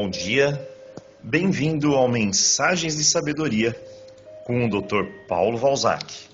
Bom 0.00 0.08
dia, 0.08 0.56
bem-vindo 1.20 1.96
ao 1.96 2.06
Mensagens 2.06 2.96
de 2.96 3.02
Sabedoria 3.02 3.74
com 4.44 4.64
o 4.64 4.70
Dr. 4.70 5.26
Paulo 5.26 5.58
Valzac. 5.58 6.28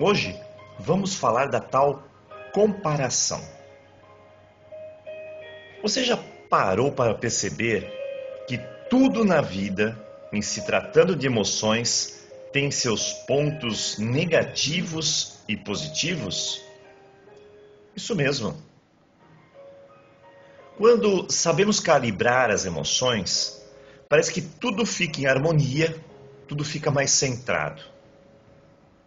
Hoje 0.00 0.34
vamos 0.78 1.14
falar 1.14 1.48
da 1.48 1.60
tal 1.60 2.02
comparação. 2.54 3.38
Você 5.82 6.02
já 6.02 6.16
parou 6.48 6.90
para 6.90 7.14
perceber 7.14 7.86
que 8.48 8.56
tudo 8.88 9.22
na 9.22 9.42
vida, 9.42 9.94
em 10.32 10.40
se 10.40 10.64
tratando 10.64 11.14
de 11.14 11.26
emoções, 11.26 12.26
tem 12.50 12.70
seus 12.70 13.12
pontos 13.12 13.98
negativos 13.98 15.40
e 15.46 15.54
positivos? 15.54 16.64
Isso 17.94 18.16
mesmo. 18.16 18.56
Quando 20.76 21.26
sabemos 21.30 21.80
calibrar 21.80 22.50
as 22.50 22.66
emoções, 22.66 23.66
parece 24.10 24.30
que 24.30 24.42
tudo 24.42 24.84
fica 24.84 25.22
em 25.22 25.26
harmonia, 25.26 25.96
tudo 26.46 26.62
fica 26.62 26.90
mais 26.90 27.12
centrado. 27.12 27.80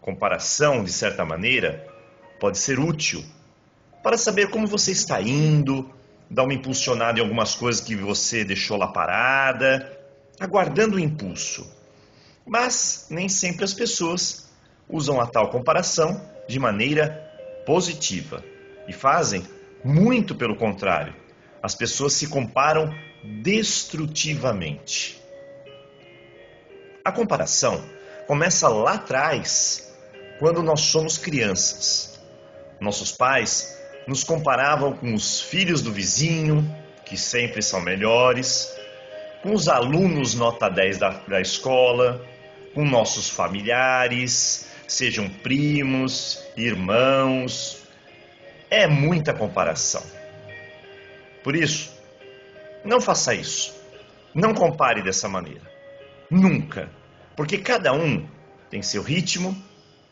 Comparação, 0.00 0.82
de 0.82 0.92
certa 0.92 1.24
maneira, 1.24 1.86
pode 2.40 2.58
ser 2.58 2.80
útil 2.80 3.24
para 4.02 4.18
saber 4.18 4.50
como 4.50 4.66
você 4.66 4.90
está 4.90 5.22
indo, 5.22 5.88
dar 6.28 6.42
uma 6.42 6.54
impulsionada 6.54 7.20
em 7.20 7.22
algumas 7.22 7.54
coisas 7.54 7.80
que 7.80 7.94
você 7.94 8.44
deixou 8.44 8.76
lá 8.76 8.88
parada, 8.88 9.96
aguardando 10.40 10.96
o 10.96 11.00
impulso. 11.00 11.72
Mas 12.44 13.06
nem 13.08 13.28
sempre 13.28 13.62
as 13.62 13.72
pessoas 13.72 14.50
usam 14.88 15.20
a 15.20 15.26
tal 15.26 15.50
comparação 15.50 16.20
de 16.48 16.58
maneira 16.58 17.32
positiva 17.64 18.42
e 18.88 18.92
fazem 18.92 19.46
muito 19.84 20.34
pelo 20.34 20.56
contrário 20.56 21.29
as 21.62 21.74
pessoas 21.74 22.14
se 22.14 22.28
comparam 22.28 22.94
destrutivamente. 23.42 25.20
A 27.04 27.12
comparação 27.12 27.82
começa 28.26 28.68
lá 28.68 28.94
atrás, 28.94 29.92
quando 30.38 30.62
nós 30.62 30.80
somos 30.80 31.18
crianças. 31.18 32.20
Nossos 32.80 33.12
pais 33.12 33.78
nos 34.06 34.24
comparavam 34.24 34.94
com 34.94 35.14
os 35.14 35.40
filhos 35.40 35.82
do 35.82 35.92
vizinho, 35.92 36.64
que 37.04 37.16
sempre 37.16 37.62
são 37.62 37.80
melhores, 37.80 38.72
com 39.42 39.52
os 39.52 39.68
alunos 39.68 40.34
nota 40.34 40.68
10 40.68 40.98
da, 40.98 41.10
da 41.26 41.40
escola, 41.40 42.24
com 42.74 42.84
nossos 42.84 43.28
familiares, 43.28 44.66
sejam 44.86 45.28
primos, 45.28 46.42
irmãos. 46.56 47.82
É 48.70 48.86
muita 48.86 49.34
comparação. 49.34 50.19
Por 51.42 51.56
isso, 51.56 51.92
não 52.84 53.00
faça 53.00 53.34
isso. 53.34 53.74
Não 54.34 54.54
compare 54.54 55.02
dessa 55.02 55.28
maneira. 55.28 55.70
Nunca. 56.30 56.90
Porque 57.36 57.58
cada 57.58 57.92
um 57.92 58.28
tem 58.70 58.82
seu 58.82 59.02
ritmo, 59.02 59.56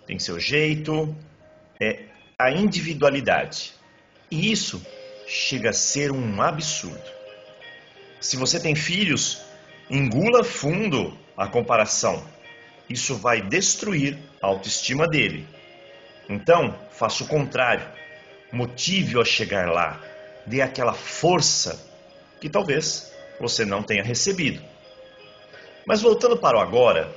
tem 0.07 0.19
seu 0.19 0.41
jeito, 0.41 1.15
é 1.81 2.05
a 2.39 2.51
individualidade. 2.51 3.75
E 4.31 4.51
isso 4.51 4.85
chega 5.27 5.71
a 5.71 5.73
ser 5.73 6.11
um 6.11 6.43
absurdo. 6.43 7.11
Se 8.21 8.37
você 8.37 8.59
tem 8.59 8.75
filhos, 8.75 9.43
engula 9.91 10.43
fundo 10.43 11.17
a 11.37 11.47
comparação. 11.47 12.27
Isso 12.89 13.17
vai 13.17 13.41
destruir 13.41 14.19
a 14.43 14.47
autoestima 14.47 15.07
dele. 15.07 15.47
Então, 16.29 16.75
faça 16.91 17.23
o 17.23 17.29
contrário. 17.29 17.87
Motive-o 18.51 19.21
a 19.21 19.25
chegar 19.25 19.71
lá 19.71 20.03
dê 20.49 20.63
aquela 20.63 20.95
força 20.95 21.79
que 22.41 22.49
talvez 22.49 23.13
você 23.41 23.65
não 23.65 23.83
tenha 23.83 24.03
recebido. 24.03 24.63
Mas 25.87 26.01
voltando 26.03 26.37
para 26.37 26.59
o 26.59 26.61
agora, 26.61 27.15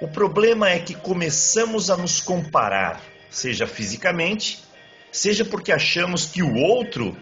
o 0.00 0.08
problema 0.08 0.70
é 0.70 0.78
que 0.78 0.94
começamos 0.94 1.90
a 1.90 1.96
nos 1.96 2.20
comparar, 2.20 3.00
seja 3.30 3.66
fisicamente, 3.66 4.60
seja 5.10 5.44
porque 5.44 5.72
achamos 5.72 6.26
que 6.26 6.42
o 6.42 6.54
outro 6.54 7.16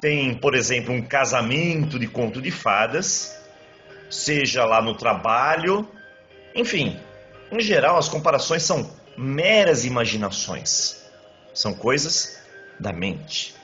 tem, 0.00 0.34
por 0.34 0.54
exemplo, 0.54 0.92
um 0.92 1.02
casamento 1.02 1.98
de 1.98 2.06
conto 2.06 2.40
de 2.40 2.50
fadas, 2.50 3.38
seja 4.10 4.64
lá 4.64 4.82
no 4.82 4.94
trabalho, 4.94 5.88
enfim, 6.54 6.98
em 7.50 7.60
geral 7.60 7.96
as 7.96 8.08
comparações 8.08 8.62
são 8.62 8.90
meras 9.16 9.84
imaginações, 9.84 11.04
são 11.52 11.74
coisas 11.74 12.38
da 12.78 12.92
mente. 12.92 13.54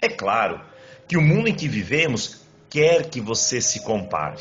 É 0.00 0.08
claro 0.08 0.60
que 1.08 1.16
o 1.16 1.20
mundo 1.20 1.48
em 1.48 1.54
que 1.54 1.66
vivemos 1.66 2.42
quer 2.70 3.10
que 3.10 3.20
você 3.20 3.60
se 3.60 3.80
compare. 3.80 4.40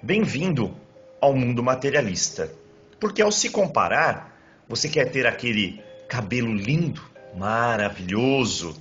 Bem-vindo 0.00 0.76
ao 1.20 1.34
mundo 1.34 1.60
materialista. 1.60 2.52
Porque 3.00 3.20
ao 3.20 3.32
se 3.32 3.50
comparar, 3.50 4.38
você 4.68 4.88
quer 4.88 5.10
ter 5.10 5.26
aquele 5.26 5.82
cabelo 6.08 6.54
lindo, 6.54 7.02
maravilhoso, 7.36 8.80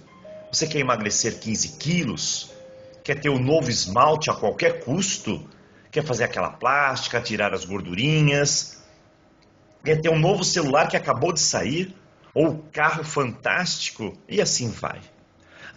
você 0.52 0.68
quer 0.68 0.78
emagrecer 0.78 1.40
15 1.40 1.78
quilos, 1.78 2.52
quer 3.04 3.20
ter 3.20 3.30
o 3.30 3.38
um 3.38 3.40
novo 3.40 3.72
esmalte 3.72 4.30
a 4.30 4.36
qualquer 4.36 4.84
custo, 4.84 5.50
quer 5.90 6.04
fazer 6.04 6.26
aquela 6.26 6.52
plástica, 6.52 7.20
tirar 7.20 7.52
as 7.52 7.66
gordurinhas, 7.66 8.84
quer 9.84 10.00
ter 10.00 10.10
um 10.10 10.20
novo 10.20 10.44
celular 10.44 10.88
que 10.88 10.98
acabou 10.98 11.34
de 11.34 11.40
sair, 11.40 11.96
ou 12.32 12.60
carro 12.72 13.04
fantástico, 13.04 14.16
e 14.28 14.40
assim 14.40 14.70
vai. 14.70 15.02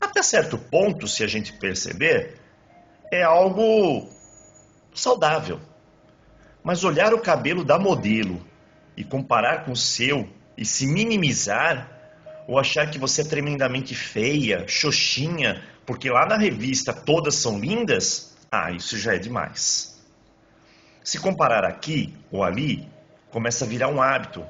Até 0.02 0.20
certo 0.20 0.58
ponto, 0.58 1.06
se 1.06 1.22
a 1.22 1.28
gente 1.28 1.52
perceber, 1.52 2.34
é 3.12 3.22
algo 3.22 4.10
saudável. 4.92 5.60
Mas 6.64 6.82
olhar 6.82 7.14
o 7.14 7.20
cabelo 7.20 7.64
da 7.64 7.78
modelo 7.78 8.44
e 8.96 9.04
comparar 9.04 9.64
com 9.64 9.70
o 9.70 9.76
seu 9.76 10.28
e 10.58 10.64
se 10.64 10.88
minimizar 10.88 11.88
ou 12.48 12.58
achar 12.58 12.90
que 12.90 12.98
você 12.98 13.22
é 13.22 13.24
tremendamente 13.24 13.94
feia, 13.94 14.66
xoxinha, 14.66 15.62
porque 15.86 16.10
lá 16.10 16.26
na 16.26 16.36
revista 16.36 16.92
todas 16.92 17.36
são 17.36 17.60
lindas, 17.60 18.36
ah, 18.50 18.72
isso 18.72 18.98
já 18.98 19.14
é 19.14 19.18
demais. 19.18 20.02
Se 21.04 21.20
comparar 21.20 21.64
aqui 21.64 22.12
ou 22.28 22.42
ali, 22.42 22.88
começa 23.30 23.64
a 23.64 23.68
virar 23.68 23.86
um 23.86 24.02
hábito. 24.02 24.44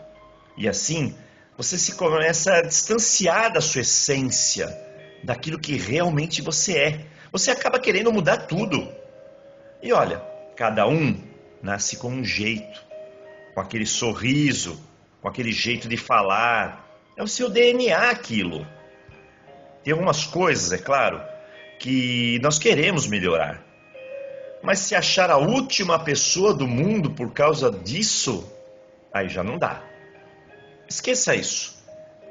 E 0.57 0.67
assim, 0.67 1.15
você 1.59 1.77
se 1.77 1.95
começa 1.95 2.55
a 2.55 2.63
distanciar 2.63 3.53
da 3.53 3.61
sua 3.61 3.83
essência 3.83 4.92
daquilo 5.23 5.59
que 5.59 5.77
realmente 5.77 6.43
você 6.43 6.79
é. 6.79 7.07
Você 7.31 7.51
acaba 7.51 7.79
querendo 7.79 8.13
mudar 8.13 8.47
tudo. 8.47 8.89
E 9.83 9.93
olha, 9.93 10.19
cada 10.57 10.87
um 10.87 11.19
nasce 11.63 11.97
com 11.97 12.09
um 12.09 12.25
jeito, 12.25 12.85
com 13.55 13.61
aquele 13.61 13.87
sorriso, 13.87 14.79
com 15.21 15.29
aquele 15.29 15.53
jeito 15.53 15.89
de 15.89 15.97
falar. 15.97 16.87
É 17.17 17.23
o 17.23 17.29
seu 17.29 17.49
DNA 17.49 18.11
aquilo. 18.11 18.67
Tem 19.83 19.93
algumas 19.93 20.25
coisas, 20.25 20.73
é 20.73 20.79
claro, 20.79 21.21
que 21.79 22.39
nós 22.43 22.59
queremos 22.59 23.07
melhorar. 23.07 23.63
Mas 24.63 24.79
se 24.79 24.95
achar 24.95 25.31
a 25.31 25.37
última 25.37 25.99
pessoa 25.99 26.55
do 26.55 26.69
mundo 26.69 27.11
por 27.11 27.33
causa 27.33 27.71
disso, 27.71 28.49
aí 29.13 29.29
já 29.29 29.43
não 29.43 29.59
dá. 29.59 29.83
Esqueça 30.89 31.35
isso. 31.35 31.83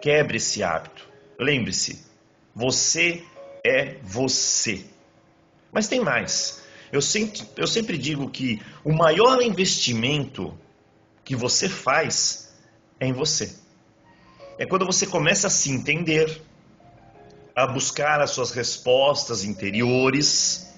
Quebre 0.01 0.37
esse 0.37 0.63
hábito. 0.63 1.07
Lembre-se, 1.37 2.10
você 2.55 3.23
é 3.65 3.97
você. 4.03 4.85
Mas 5.71 5.87
tem 5.87 5.99
mais. 5.99 6.61
Eu 6.91 7.01
sempre, 7.01 7.41
eu 7.55 7.67
sempre 7.67 7.97
digo 7.97 8.29
que 8.29 8.61
o 8.83 8.93
maior 8.93 9.41
investimento 9.41 10.57
que 11.23 11.35
você 11.35 11.69
faz 11.69 12.53
é 12.99 13.07
em 13.07 13.13
você. 13.13 13.55
É 14.57 14.65
quando 14.65 14.85
você 14.85 15.07
começa 15.07 15.47
a 15.47 15.49
se 15.49 15.71
entender, 15.71 16.41
a 17.55 17.65
buscar 17.65 18.19
as 18.19 18.31
suas 18.31 18.51
respostas 18.51 19.43
interiores, 19.43 20.73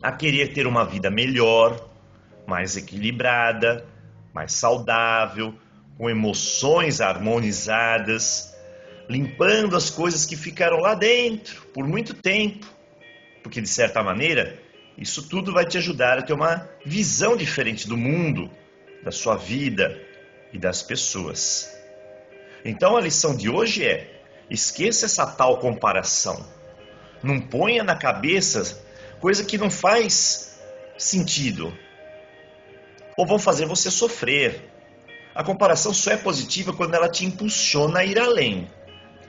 a 0.00 0.12
querer 0.12 0.52
ter 0.52 0.66
uma 0.66 0.84
vida 0.84 1.10
melhor, 1.10 1.88
mais 2.46 2.76
equilibrada, 2.76 3.84
mais 4.32 4.52
saudável, 4.52 5.54
com 5.96 6.08
emoções 6.08 7.00
harmonizadas 7.00 8.56
limpando 9.08 9.74
as 9.74 9.88
coisas 9.88 10.26
que 10.26 10.36
ficaram 10.36 10.78
lá 10.78 10.94
dentro 10.94 11.62
por 11.72 11.86
muito 11.86 12.12
tempo, 12.12 12.66
porque 13.42 13.60
de 13.60 13.68
certa 13.68 14.02
maneira 14.02 14.60
isso 14.98 15.28
tudo 15.28 15.52
vai 15.52 15.64
te 15.64 15.78
ajudar 15.78 16.18
a 16.18 16.22
ter 16.22 16.34
uma 16.34 16.68
visão 16.84 17.36
diferente 17.36 17.88
do 17.88 17.96
mundo, 17.96 18.50
da 19.02 19.10
sua 19.10 19.36
vida 19.36 19.98
e 20.52 20.58
das 20.58 20.82
pessoas. 20.82 21.72
Então 22.64 22.96
a 22.96 23.00
lição 23.00 23.34
de 23.34 23.48
hoje 23.48 23.86
é: 23.86 24.22
esqueça 24.50 25.06
essa 25.06 25.26
tal 25.26 25.58
comparação. 25.58 26.44
Não 27.22 27.40
ponha 27.40 27.82
na 27.82 27.96
cabeça 27.96 28.84
coisa 29.20 29.44
que 29.44 29.56
não 29.56 29.70
faz 29.70 30.60
sentido 30.96 31.76
ou 33.16 33.26
vão 33.26 33.38
fazer 33.38 33.66
você 33.66 33.90
sofrer. 33.90 34.70
A 35.34 35.42
comparação 35.42 35.94
só 35.94 36.12
é 36.12 36.16
positiva 36.16 36.72
quando 36.72 36.94
ela 36.94 37.08
te 37.08 37.24
impulsiona 37.24 38.00
a 38.00 38.04
ir 38.04 38.18
além 38.18 38.68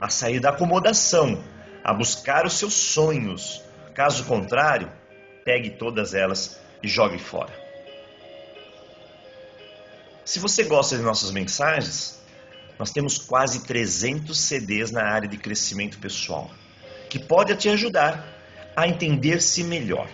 a 0.00 0.08
sair 0.08 0.40
da 0.40 0.50
acomodação, 0.50 1.42
a 1.84 1.92
buscar 1.92 2.46
os 2.46 2.54
seus 2.54 2.74
sonhos. 2.74 3.62
Caso 3.94 4.24
contrário, 4.24 4.90
pegue 5.44 5.70
todas 5.70 6.14
elas 6.14 6.60
e 6.82 6.88
jogue 6.88 7.18
fora. 7.18 7.52
Se 10.24 10.38
você 10.38 10.64
gosta 10.64 10.96
de 10.96 11.02
nossas 11.02 11.30
mensagens, 11.30 12.20
nós 12.78 12.90
temos 12.90 13.18
quase 13.18 13.66
300 13.66 14.38
CDs 14.38 14.90
na 14.90 15.02
área 15.02 15.28
de 15.28 15.36
crescimento 15.36 15.98
pessoal, 15.98 16.50
que 17.10 17.18
pode 17.18 17.54
te 17.56 17.68
ajudar 17.68 18.24
a 18.76 18.88
entender-se 18.88 19.64
melhor. 19.64 20.08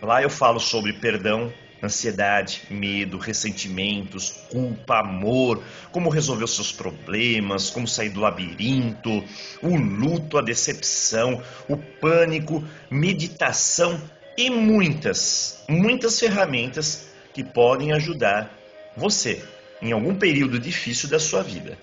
Lá 0.00 0.22
eu 0.22 0.30
falo 0.30 0.58
sobre 0.58 0.94
perdão, 0.94 1.52
ansiedade, 1.82 2.62
medo, 2.70 3.18
ressentimentos, 3.18 4.30
culpa, 4.50 5.00
amor, 5.00 5.60
como 5.90 6.08
resolver 6.08 6.44
os 6.44 6.54
seus 6.54 6.70
problemas, 6.70 7.70
como 7.70 7.88
sair 7.88 8.10
do 8.10 8.20
labirinto, 8.20 9.24
o 9.60 9.74
luto, 9.76 10.38
a 10.38 10.42
decepção, 10.42 11.42
o 11.68 11.76
pânico, 11.76 12.62
meditação 12.88 14.00
e 14.36 14.48
muitas, 14.48 15.64
muitas 15.68 16.20
ferramentas 16.20 17.10
que 17.34 17.42
podem 17.42 17.90
ajudar 17.92 18.56
você 18.96 19.42
em 19.80 19.90
algum 19.92 20.14
período 20.14 20.60
difícil 20.60 21.08
da 21.08 21.18
sua 21.18 21.42
vida. 21.42 21.76